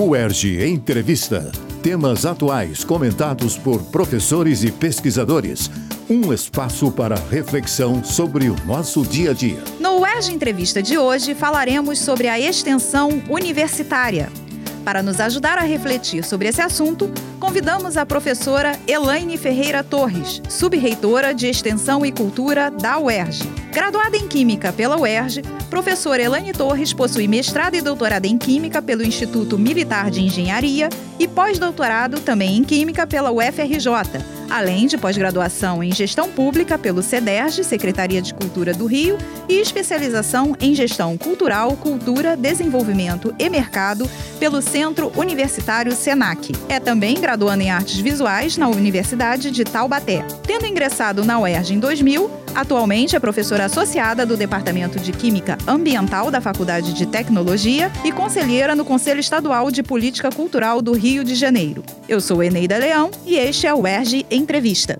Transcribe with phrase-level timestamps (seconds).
[0.00, 1.50] UERJ Entrevista.
[1.82, 5.68] Temas atuais comentados por professores e pesquisadores.
[6.08, 9.60] Um espaço para reflexão sobre o nosso dia a dia.
[9.80, 14.30] No UERJ Entrevista de hoje falaremos sobre a extensão universitária.
[14.84, 17.10] Para nos ajudar a refletir sobre esse assunto,
[17.48, 23.48] convidamos a professora Elaine Ferreira Torres, subreitora de Extensão e Cultura da UERJ.
[23.72, 25.40] Graduada em Química pela UERJ,
[25.70, 31.26] professora Elaine Torres possui mestrado e doutorado em Química pelo Instituto Militar de Engenharia e
[31.26, 33.88] pós-doutorado também em Química pela UFRJ,
[34.50, 40.56] além de pós-graduação em Gestão Pública pelo CEDERJ, Secretaria de Cultura do Rio, e especialização
[40.60, 46.52] em Gestão Cultural, Cultura, Desenvolvimento e Mercado pelo Centro Universitário SENAC.
[46.68, 50.24] É também graduando em Artes Visuais na Universidade de Taubaté.
[50.46, 56.30] Tendo ingressado na UERJ em 2000, atualmente é professora associada do Departamento de Química Ambiental
[56.30, 61.34] da Faculdade de Tecnologia e conselheira no Conselho Estadual de Política Cultural do Rio de
[61.34, 61.82] Janeiro.
[62.08, 64.98] Eu sou Eneida Leão e este é o UERJ Entrevista.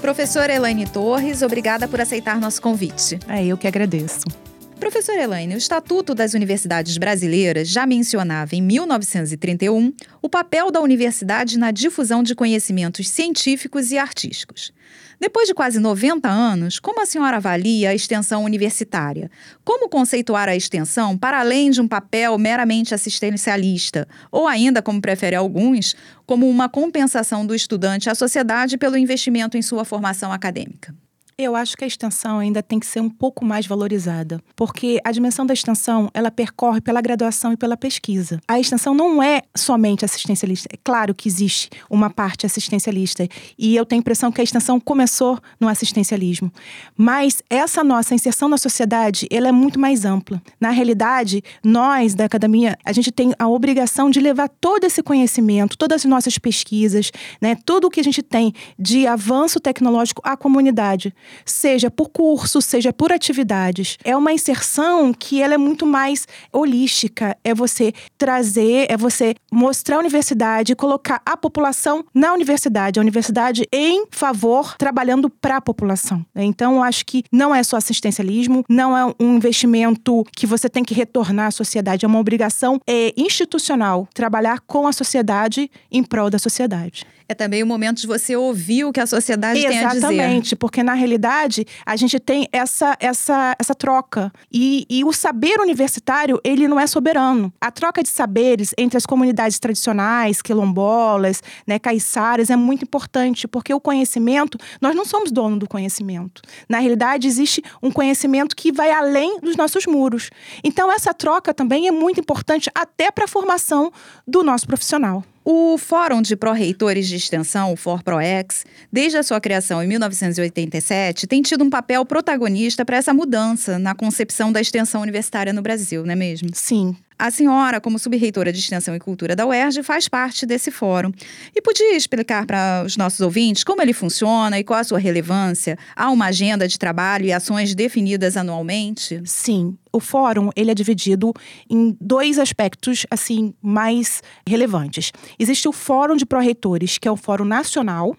[0.00, 3.18] Professora Elaine Torres, obrigada por aceitar nosso convite.
[3.26, 4.43] É eu que agradeço.
[4.84, 11.58] Professora Elaine, o Estatuto das Universidades Brasileiras já mencionava em 1931 o papel da universidade
[11.58, 14.72] na difusão de conhecimentos científicos e artísticos.
[15.18, 19.30] Depois de quase 90 anos, como a senhora avalia a extensão universitária?
[19.64, 25.34] Como conceituar a extensão para além de um papel meramente assistencialista, ou ainda, como prefere
[25.34, 25.96] alguns,
[26.26, 30.94] como uma compensação do estudante à sociedade pelo investimento em sua formação acadêmica?
[31.36, 35.10] Eu acho que a extensão ainda tem que ser um pouco mais valorizada, porque a
[35.10, 38.40] dimensão da extensão, ela percorre pela graduação e pela pesquisa.
[38.46, 40.68] A extensão não é somente assistencialista.
[40.72, 43.26] É claro que existe uma parte assistencialista,
[43.58, 46.52] e eu tenho a impressão que a extensão começou no assistencialismo.
[46.96, 50.40] Mas essa nossa inserção na sociedade, ela é muito mais ampla.
[50.60, 55.76] Na realidade, nós da academia, a gente tem a obrigação de levar todo esse conhecimento,
[55.76, 57.10] todas as nossas pesquisas,
[57.42, 61.12] né, tudo o que a gente tem de avanço tecnológico à comunidade
[61.44, 63.98] seja por curso, seja por atividades.
[64.04, 67.36] É uma inserção que ela é muito mais holística.
[67.44, 73.66] É você trazer, é você mostrar a universidade, colocar a população na universidade, a universidade
[73.72, 76.24] em favor, trabalhando para a população.
[76.34, 80.84] Então, eu acho que não é só assistencialismo, não é um investimento que você tem
[80.84, 86.30] que retornar à sociedade, é uma obrigação é, institucional trabalhar com a sociedade em prol
[86.30, 87.06] da sociedade.
[87.28, 90.14] É também o momento de você ouvir o que a sociedade Exatamente, tem a dizer.
[90.14, 94.30] Exatamente, porque na realidade a gente tem essa, essa, essa troca.
[94.52, 97.52] E, e o saber universitário, ele não é soberano.
[97.60, 103.72] A troca de saberes entre as comunidades tradicionais, quilombolas, né, caiçaras, é muito importante, porque
[103.72, 106.42] o conhecimento, nós não somos dono do conhecimento.
[106.68, 110.30] Na realidade, existe um conhecimento que vai além dos nossos muros.
[110.62, 113.90] Então, essa troca também é muito importante até para a formação
[114.26, 115.24] do nosso profissional.
[115.44, 121.42] O Fórum de Pró-Reitores de Extensão, o FORPROEX, desde a sua criação em 1987, tem
[121.42, 126.12] tido um papel protagonista para essa mudança na concepção da extensão universitária no Brasil, não
[126.12, 126.48] é mesmo?
[126.54, 126.96] Sim.
[127.18, 131.12] A senhora, como subreitora de Extensão e Cultura da UERJ, faz parte desse fórum.
[131.54, 135.78] E podia explicar para os nossos ouvintes como ele funciona e qual a sua relevância?
[135.94, 139.22] Há uma agenda de trabalho e ações definidas anualmente?
[139.24, 139.76] Sim.
[139.92, 141.32] O fórum ele é dividido
[141.70, 145.12] em dois aspectos assim mais relevantes.
[145.38, 148.16] Existe o Fórum de Pró-Reitores, que é o Fórum Nacional,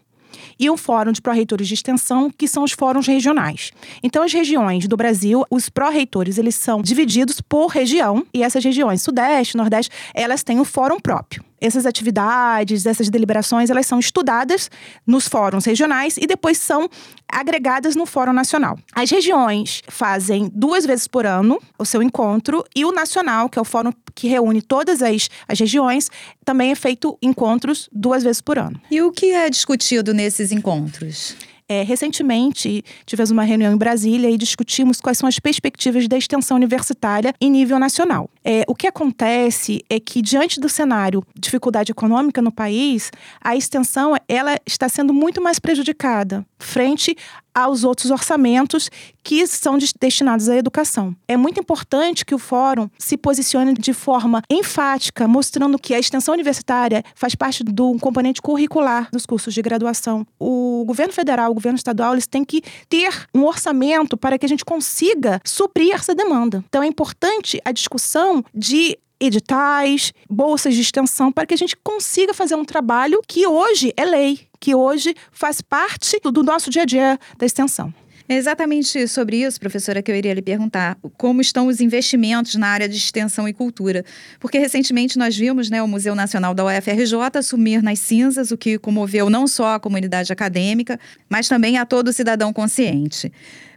[0.60, 3.72] e o Fórum de Pró-Reitores de Extensão, que são os fóruns regionais.
[4.04, 9.02] Então, as regiões do Brasil, os pró-reitores, eles são divididos por região, e essas regiões,
[9.02, 14.70] Sudeste, Nordeste, elas têm um fórum próprio essas atividades, essas deliberações, elas são estudadas
[15.06, 16.90] nos fóruns regionais e depois são
[17.28, 18.78] agregadas no Fórum Nacional.
[18.94, 23.62] As regiões fazem duas vezes por ano o seu encontro e o nacional, que é
[23.62, 26.10] o fórum que reúne todas as, as regiões,
[26.44, 28.80] também é feito encontros duas vezes por ano.
[28.90, 31.36] E o que é discutido nesses encontros?
[31.68, 36.58] É, recentemente, tivemos uma reunião em Brasília e discutimos quais são as perspectivas da extensão
[36.58, 38.30] universitária em nível nacional.
[38.44, 43.10] É, o que acontece é que, diante do cenário de dificuldade econômica no país,
[43.42, 47.16] a extensão ela está sendo muito mais prejudicada frente
[47.56, 48.92] aos outros orçamentos
[49.24, 51.16] que são destinados à educação.
[51.28, 56.34] É muito importante que o fórum se posicione de forma enfática, mostrando que a extensão
[56.34, 60.28] universitária faz parte do componente curricular dos cursos de graduação.
[60.38, 64.50] O governo federal, o governo estadual, eles têm que ter um orçamento para que a
[64.50, 66.64] gente consiga suprir essa demanda.
[66.68, 72.34] Então é importante a discussão de editais, bolsas de extensão, para que a gente consiga
[72.34, 76.86] fazer um trabalho que hoje é lei, que hoje faz parte do nosso dia a
[76.86, 77.94] dia da extensão.
[78.28, 80.98] É exatamente sobre isso, professora, que eu iria lhe perguntar.
[81.16, 84.04] Como estão os investimentos na área de extensão e cultura?
[84.40, 88.80] Porque recentemente nós vimos né, o Museu Nacional da UFRJ sumir nas cinzas, o que
[88.80, 93.32] comoveu não só a comunidade acadêmica, mas também a todo cidadão consciente.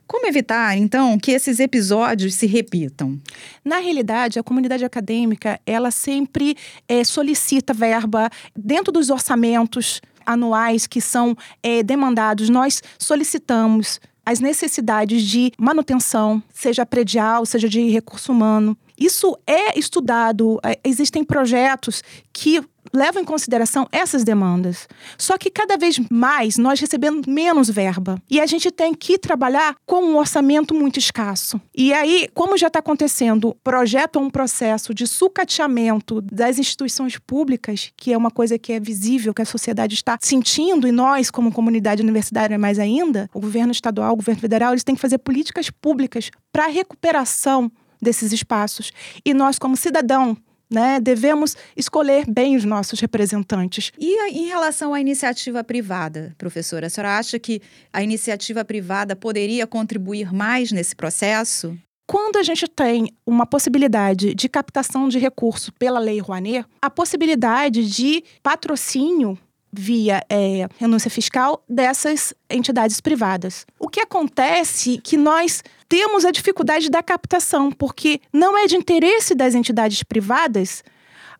[0.07, 3.21] Como evitar, então, que esses episódios se repitam?
[3.63, 6.57] Na realidade, a comunidade acadêmica, ela sempre
[6.89, 12.51] é, solicita verba dentro dos orçamentos anuais que são é, demandados.
[12.51, 18.77] Nós solicitamos as necessidades de manutenção, seja predial, seja de recurso humano.
[18.99, 22.03] Isso é estudado, é, existem projetos
[22.33, 22.61] que
[22.93, 24.89] levam em consideração essas demandas.
[25.17, 29.77] Só que cada vez mais nós recebemos menos verba e a gente tem que trabalhar
[29.87, 31.61] com um orçamento muito escasso.
[31.75, 38.13] E aí, como já está acontecendo, projeto um processo de sucateamento das instituições públicas, que
[38.13, 42.03] é uma coisa que é visível, que a sociedade está sentindo e nós, como comunidade
[42.03, 46.31] universitária, mais ainda, o governo estadual, o governo federal, eles têm que fazer políticas públicas
[46.53, 48.93] para recuperação desses espaços.
[49.25, 50.37] E nós, como cidadão,
[50.71, 53.91] né, devemos escolher bem os nossos representantes.
[53.99, 57.61] E em relação à iniciativa privada, professora, a senhora acha que
[57.93, 61.77] a iniciativa privada poderia contribuir mais nesse processo?
[62.07, 67.87] Quando a gente tem uma possibilidade de captação de recurso pela Lei Rouanet, a possibilidade
[67.87, 69.39] de patrocínio
[69.73, 73.67] via é, renúncia fiscal dessas entidades privadas.
[73.79, 78.77] O que acontece é que nós temos a dificuldade da captação, porque não é de
[78.77, 80.83] interesse das entidades privadas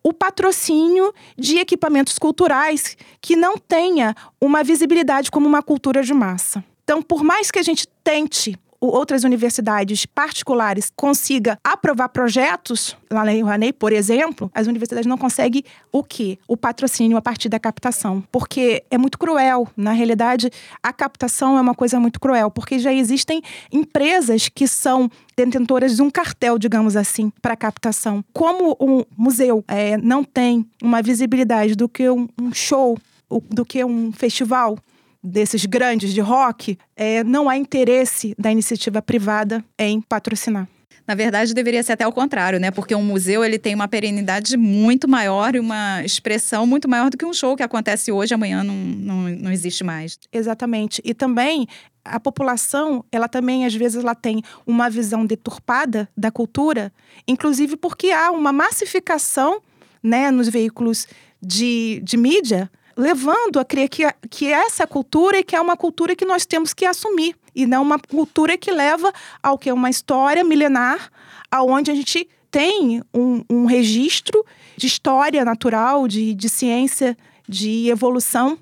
[0.03, 6.63] o patrocínio de equipamentos culturais que não tenha uma visibilidade como uma cultura de massa.
[6.83, 13.31] Então, por mais que a gente tente outras universidades particulares consiga aprovar projetos, lá na
[13.31, 16.37] Rouanet, por exemplo, as universidades não conseguem o quê?
[16.47, 18.23] O patrocínio a partir da captação.
[18.31, 19.67] Porque é muito cruel.
[19.75, 20.49] Na realidade,
[20.81, 23.41] a captação é uma coisa muito cruel, porque já existem
[23.71, 28.23] empresas que são detentoras de um cartel, digamos assim, para captação.
[28.33, 32.97] Como o museu é, não tem uma visibilidade do que um, um show,
[33.49, 34.77] do que um festival,
[35.23, 40.67] desses grandes de rock, é, não há interesse da iniciativa privada em patrocinar.
[41.09, 42.69] Na verdade, deveria ser até o contrário, né?
[42.69, 47.17] Porque um museu ele tem uma perenidade muito maior e uma expressão muito maior do
[47.17, 50.19] que um show que acontece hoje, amanhã não, não, não existe mais.
[50.31, 51.01] Exatamente.
[51.03, 51.67] E também
[52.05, 56.93] a população, ela também às vezes ela tem uma visão deturpada da cultura,
[57.27, 59.63] inclusive porque há uma massificação,
[60.03, 61.07] né, nos veículos
[61.41, 62.69] de, de mídia
[62.99, 66.73] levando a crer que, que essa cultura e que é uma cultura que nós temos
[66.73, 71.09] que assumir e não uma cultura que leva ao que é uma história milenar,
[71.49, 77.17] aonde a gente tem um, um registro de história natural, de, de ciência,
[77.47, 78.59] de evolução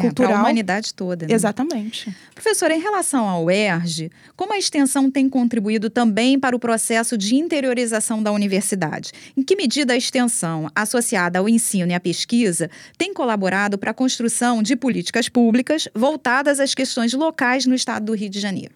[0.00, 0.30] cultural.
[0.30, 1.26] É, para a humanidade toda.
[1.26, 1.34] Né?
[1.34, 2.14] Exatamente.
[2.34, 7.34] Professora, em relação ao ERJ, como a extensão tem contribuído também para o processo de
[7.34, 9.12] interiorização da universidade?
[9.36, 13.94] Em que medida a extensão, associada ao ensino e à pesquisa, tem colaborado para a
[13.94, 18.74] construção de políticas públicas voltadas às questões locais no estado do Rio de Janeiro?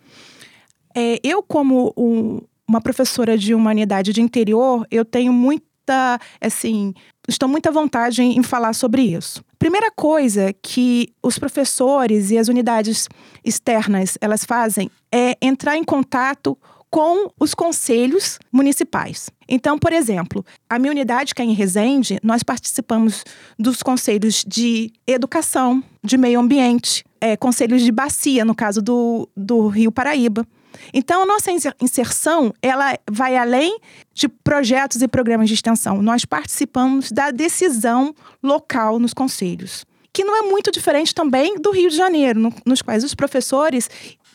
[0.95, 6.95] É, eu, como um, uma professora de humanidade de interior, eu tenho muita, assim,
[7.31, 9.43] estou muito à vontade em, em falar sobre isso.
[9.59, 13.09] Primeira coisa que os professores e as unidades
[13.45, 16.57] externas elas fazem é entrar em contato
[16.91, 19.31] com os conselhos municipais.
[19.49, 23.23] Então, por exemplo, a minha unidade, que é em Resende, nós participamos
[23.59, 29.69] dos conselhos de educação, de meio ambiente, é, conselhos de bacia, no caso do, do
[29.69, 30.45] Rio Paraíba.
[30.93, 31.51] Então, a nossa
[31.81, 33.79] inserção, ela vai além
[34.13, 36.03] de projetos e programas de extensão.
[36.03, 41.89] Nós participamos da decisão local nos conselhos que não é muito diferente também do Rio
[41.89, 43.89] de Janeiro, no, nos quais os professores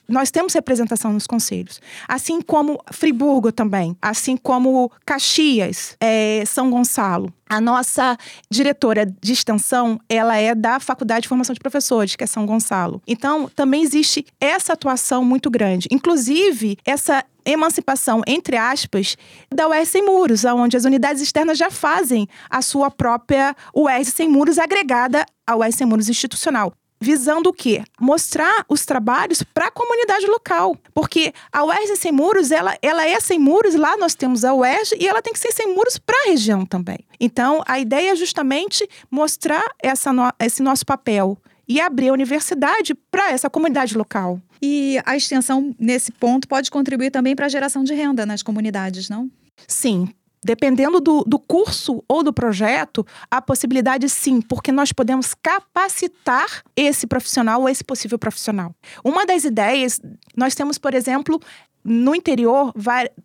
[0.07, 1.81] nós temos representação nos conselhos.
[2.07, 7.33] Assim como Friburgo também, assim como Caxias, é, São Gonçalo.
[7.47, 8.17] A nossa
[8.49, 13.01] diretora de extensão, ela é da Faculdade de Formação de Professores, que é São Gonçalo.
[13.07, 15.87] Então, também existe essa atuação muito grande.
[15.91, 19.15] Inclusive, essa emancipação, entre aspas,
[19.53, 24.27] da UERJ Sem Muros, onde as unidades externas já fazem a sua própria UERJ Sem
[24.27, 26.73] Muros agregada ao UERJ Sem Muros institucional
[27.05, 27.83] visando o quê?
[28.01, 30.75] Mostrar os trabalhos para a comunidade local.
[30.91, 34.97] Porque a UERJ Sem Muros, ela, ela é sem muros, lá nós temos a UERJ
[34.99, 36.97] e ela tem que ser sem muros para a região também.
[37.19, 42.95] Então, a ideia é justamente mostrar essa no, esse nosso papel e abrir a universidade
[43.11, 44.41] para essa comunidade local.
[44.59, 49.09] E a extensão, nesse ponto, pode contribuir também para a geração de renda nas comunidades,
[49.09, 49.29] não?
[49.67, 50.09] Sim,
[50.45, 57.07] dependendo do, do curso ou do projeto, a possibilidade sim, porque nós podemos capacitar esse
[57.07, 58.73] profissional ou esse possível profissional.
[59.03, 59.99] Uma das ideias,
[60.37, 61.41] nós temos, por exemplo,
[61.83, 62.71] no interior,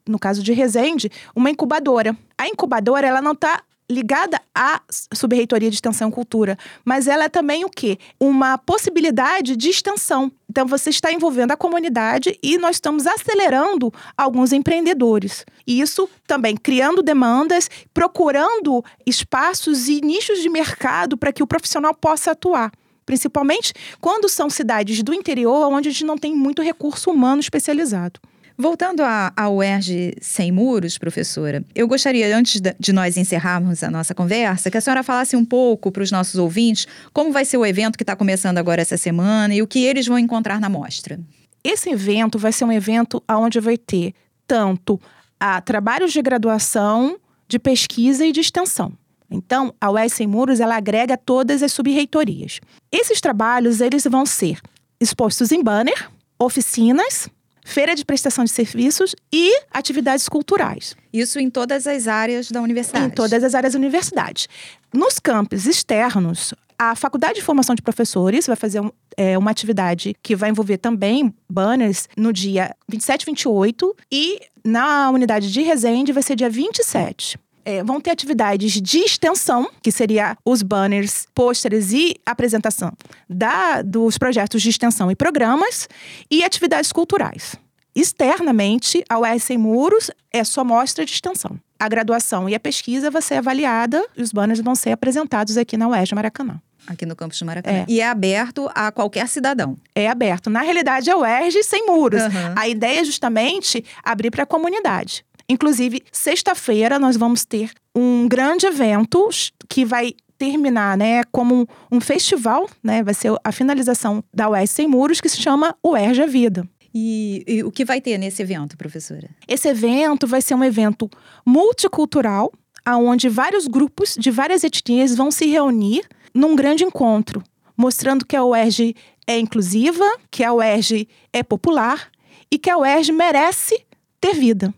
[0.08, 2.16] no caso de Resende, uma incubadora.
[2.38, 4.80] A incubadora, ela não está ligada à
[5.12, 7.99] Subreitoria de Extensão e Cultura, mas ela é também o quê?
[8.18, 10.30] Uma possibilidade de extensão.
[10.49, 15.44] Então você está envolvendo a comunidade e nós estamos acelerando alguns empreendedores.
[15.66, 21.94] E isso também criando demandas, procurando espaços e nichos de mercado para que o profissional
[21.94, 22.73] possa atuar
[23.06, 28.20] principalmente quando são cidades do interior onde a gente não tem muito recurso humano especializado.
[28.60, 29.00] Voltando
[29.34, 34.76] ao UERJ Sem Muros, professora, eu gostaria, antes de nós encerrarmos a nossa conversa, que
[34.76, 38.02] a senhora falasse um pouco para os nossos ouvintes como vai ser o evento que
[38.02, 41.18] está começando agora essa semana e o que eles vão encontrar na mostra.
[41.64, 44.12] Esse evento vai ser um evento onde vai ter
[44.46, 45.00] tanto
[45.40, 48.92] a trabalhos de graduação, de pesquisa e de extensão.
[49.30, 52.60] Então, a UES Sem Muros ela agrega todas as subreitorias.
[52.92, 54.60] Esses trabalhos eles vão ser
[55.00, 57.26] expostos em banner, oficinas,
[57.64, 60.96] feira de prestação de serviços e atividades culturais.
[61.12, 63.06] Isso em todas as áreas da universidade?
[63.06, 64.48] Em todas as áreas da universidade.
[64.92, 70.16] Nos campos externos, a Faculdade de Formação de Professores vai fazer um, é, uma atividade
[70.22, 76.12] que vai envolver também banners no dia 27 e 28 e na unidade de Resende
[76.12, 77.38] vai ser dia 27.
[77.64, 82.92] É, vão ter atividades de extensão, que seria os banners, pôsteres e apresentação
[83.28, 85.88] da, dos projetos de extensão e programas,
[86.30, 87.56] e atividades culturais.
[87.94, 91.58] Externamente, a UES Sem Muros é só mostra de extensão.
[91.78, 95.76] A graduação e a pesquisa vai ser avaliada e os banners vão ser apresentados aqui
[95.76, 96.60] na UES Maracanã.
[96.86, 97.78] Aqui no campus do Maracanã.
[97.78, 97.84] É.
[97.88, 99.76] E é aberto a qualquer cidadão.
[99.94, 100.48] É aberto.
[100.48, 102.22] Na realidade, é o UERJ sem muros.
[102.22, 102.54] Uhum.
[102.56, 105.24] A ideia é justamente abrir para a comunidade.
[105.50, 109.28] Inclusive, sexta-feira nós vamos ter um grande evento
[109.69, 114.87] que vai terminar, né, como um festival, né, vai ser a finalização da UES Sem
[114.87, 116.69] Muros, que se chama UERJ Vida.
[116.95, 119.28] E, e, o que vai ter nesse evento, professora?
[119.49, 121.11] Esse evento vai ser um evento
[121.45, 122.52] multicultural,
[122.87, 126.02] onde vários grupos de várias etnias vão se reunir
[126.33, 127.42] num grande encontro,
[127.76, 128.95] mostrando que a UERJ
[129.26, 132.09] é inclusiva, que a UERJ é popular
[132.52, 133.85] e que a UERJ merece
[134.21, 134.73] ter vida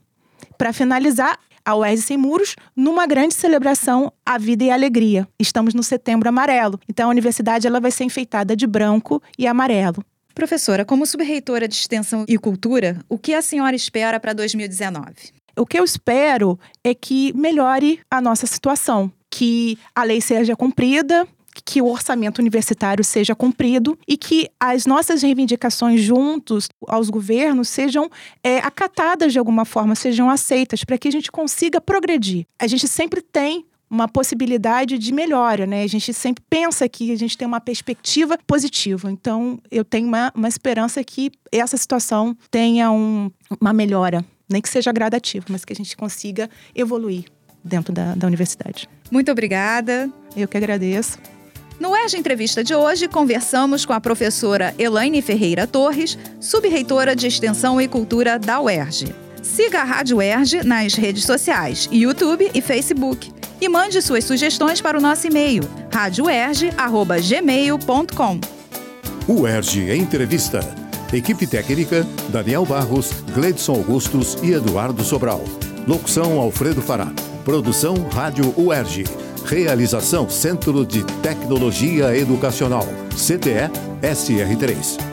[0.63, 5.27] para finalizar, a UERJ Sem Muros numa grande celebração à vida e à alegria.
[5.37, 10.05] Estamos no Setembro Amarelo, então a universidade ela vai ser enfeitada de branco e amarelo.
[10.33, 15.33] Professora, como subreitora de Extensão e Cultura, o que a senhora espera para 2019?
[15.57, 21.27] O que eu espero é que melhore a nossa situação, que a lei seja cumprida,
[21.65, 28.11] que o orçamento universitário seja cumprido e que as nossas reivindicações juntos aos governos sejam
[28.43, 32.47] é, acatadas de alguma forma, sejam aceitas, para que a gente consiga progredir.
[32.59, 35.83] A gente sempre tem uma possibilidade de melhora, né?
[35.83, 39.11] A gente sempre pensa que a gente tem uma perspectiva positiva.
[39.11, 43.31] Então, eu tenho uma, uma esperança que essa situação tenha um,
[43.61, 47.27] uma melhora, nem que seja gradativa, mas que a gente consiga evoluir
[47.63, 48.89] dentro da, da universidade.
[49.11, 50.11] Muito obrigada.
[50.35, 51.19] Eu que agradeço.
[51.83, 57.81] No ERG Entrevista de hoje, conversamos com a professora Elaine Ferreira Torres, subreitora de Extensão
[57.81, 59.13] e Cultura da UERJ.
[59.43, 63.33] Siga a Rádio ERG nas redes sociais, YouTube e Facebook.
[63.61, 68.41] E mande suas sugestões para o nosso e-mail, radioerge.gmail.com.
[69.27, 70.61] UERJ Entrevista.
[71.13, 75.43] Equipe técnica, Daniel Barros, Gleidson Augustos e Eduardo Sobral.
[75.89, 77.13] Locução, Alfredo Fará.
[77.45, 79.22] Produção, Rádio UERJ.
[79.45, 83.71] Realização Centro de Tecnologia Educacional, CTE
[84.03, 85.12] SR3.